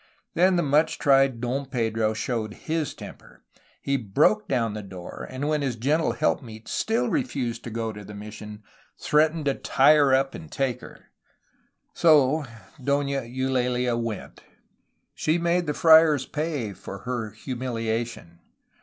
Then 0.33 0.55
the 0.55 0.63
much 0.63 0.97
tried 0.97 1.39
Don 1.41 1.67
Pedro 1.67 2.15
showed 2.15 2.55
his 2.65 2.95
temper. 2.95 3.43
He 3.83 3.97
broke 3.97 4.47
down 4.47 4.73
the 4.73 4.81
door, 4.81 5.27
and 5.29 5.47
when 5.47 5.61
his 5.61 5.75
gentle 5.75 6.13
helpmeet 6.13 6.67
still 6.67 7.07
refused 7.07 7.63
to 7.65 7.69
go 7.69 7.93
to 7.93 8.03
the 8.03 8.15
mission 8.15 8.63
threatened 8.97 9.45
to 9.45 9.53
tie 9.53 9.93
her 9.93 10.11
up 10.15 10.33
and 10.33 10.51
take 10.51 10.81
her. 10.81 11.11
So 11.93 12.45
Dona 12.83 13.25
Eulaha 13.25 13.95
went. 13.95 14.41
She 15.13 15.37
made 15.37 15.67
the 15.67 15.75
friars 15.75 16.25
pay 16.25 16.73
for 16.73 17.01
her 17.03 17.29
humiliation. 17.29 18.39